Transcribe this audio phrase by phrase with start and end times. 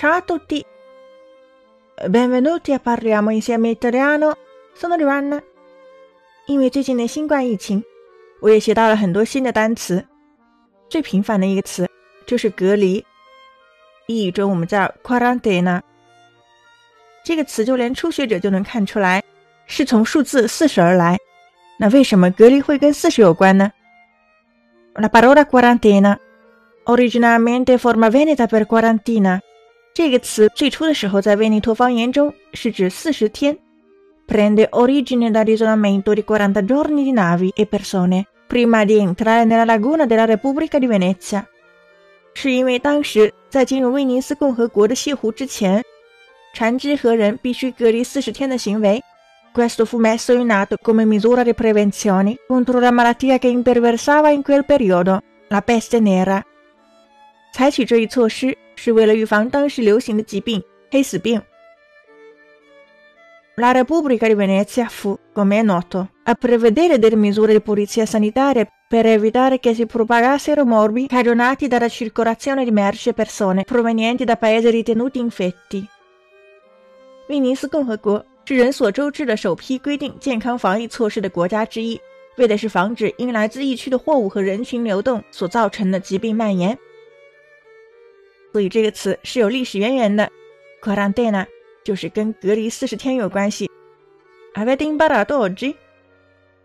[0.00, 0.64] Ciao a tutti!
[2.08, 4.36] Benvenuti a parliamo insieme italiano.
[4.74, 5.42] Sono Luana。
[6.46, 7.82] 因为最近的新冠疫情，
[8.40, 10.04] 我也学到了很多新的单词。
[10.88, 11.88] 最频繁的一个词
[12.26, 13.04] 就是隔离，
[14.06, 15.80] 英语中我们叫 quarantena。
[17.24, 19.22] 这个词就连初学者就能看出来，
[19.66, 21.18] 是从数字四十而来。
[21.78, 23.72] 那为什么隔离会跟四十有关呢？
[24.94, 26.18] La parola quarantena
[26.84, 29.40] originalmente forma veneta per quarantina。
[29.94, 33.56] 这个词最初的时候在威尼托方言中是指四十天，
[34.26, 40.26] prende origine dall'isolamento di quaranta giorni di navi e persone prima di entrare nella laguna della
[40.26, 41.44] Repubblica di Venezia。
[42.34, 45.82] 是因为当时在进入威尼斯共和国的泻湖之前。
[46.52, 49.02] 船只和人必须隔离四十天的行为。
[49.52, 54.64] Questo fu messo in atto come misura di prevenzione contro la malattia che imperversava in quel
[54.64, 56.42] periodo, la peste nera。
[57.52, 61.41] 采取这一措施 是为了预防当时流行的疾病——黑死病。
[63.57, 69.05] La Repubblica di Venezia fu, come è noto, a prevedere delle misure di polizia sanitaria per
[69.05, 74.69] evitare che si propagassero morbi cagionati dalla circolazione di merci e persone provenienti da paesi
[74.69, 75.85] ritenuti infetti。
[77.27, 81.99] 威尼斯共和国是人所周知的首批规定健康防疫措施的国家之一，
[82.37, 86.77] 为的是防止因来自疫区的货物和人群流动所造成的疾病蔓延。
[88.51, 90.29] 所以这个词是有历史渊源的
[90.81, 91.45] ，quarantena
[91.83, 93.69] 就是跟隔离四十天有关系。
[94.53, 95.75] Avete imparato oggi？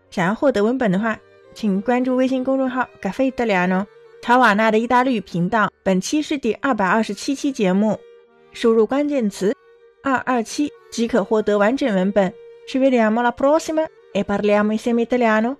[0.09, 1.19] 想要获得文本的话，
[1.53, 3.85] 请关注微信公众号 “Caffè Italiano”
[4.21, 5.71] 乔瓦纳的意大利语频道。
[5.83, 7.97] 本期是第二百二十七期节目，
[8.51, 9.55] 输入关键词。
[10.03, 12.33] 二二七即可获得完整文本。
[12.67, 15.55] Ci vediamo alla prossima e parliamo insieme italiano.